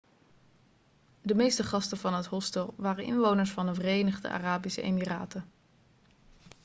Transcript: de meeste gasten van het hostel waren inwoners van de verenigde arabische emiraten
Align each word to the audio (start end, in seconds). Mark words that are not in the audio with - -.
de 1.21 1.35
meeste 1.35 1.63
gasten 1.63 1.97
van 1.97 2.13
het 2.13 2.25
hostel 2.25 2.73
waren 2.77 3.03
inwoners 3.03 3.51
van 3.51 3.65
de 3.65 3.73
verenigde 3.73 4.29
arabische 4.29 4.81
emiraten 4.81 5.45